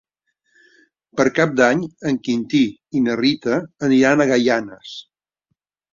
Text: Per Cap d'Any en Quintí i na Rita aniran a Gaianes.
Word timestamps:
Per 1.19 1.25
Cap 1.39 1.53
d'Any 1.59 1.83
en 2.11 2.17
Quintí 2.29 2.63
i 3.01 3.03
na 3.09 3.19
Rita 3.23 3.61
aniran 3.89 4.25
a 4.27 4.31
Gaianes. 4.33 4.97